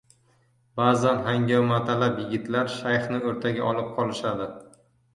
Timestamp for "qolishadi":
4.03-4.53